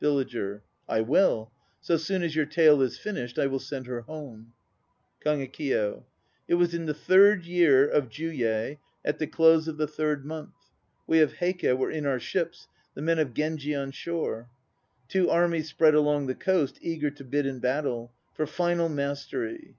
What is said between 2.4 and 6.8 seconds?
tale is finished, I will send her home. KAGEKIYO. It was